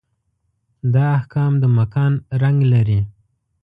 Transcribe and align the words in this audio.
دا 0.93 1.05
احکام 1.17 1.53
د 1.61 1.63
مکان 1.77 2.13
رنګ 2.41 2.59
لري. 2.73 2.99